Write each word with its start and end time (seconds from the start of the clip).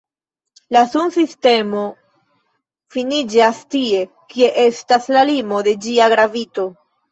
La 0.75 0.81
Sunsistemo 0.93 1.83
finiĝas 2.97 3.61
tie, 3.77 4.01
kie 4.35 4.51
estas 4.65 5.09
la 5.19 5.27
limo 5.33 5.63
de 5.71 5.77
ĝia 5.87 6.11
gravito. 6.19 6.69